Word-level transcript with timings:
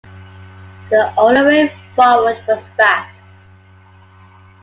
The 0.89 1.13
only 1.15 1.43
way 1.43 1.73
forward 1.95 2.43
was 2.47 2.65
back. 2.75 3.13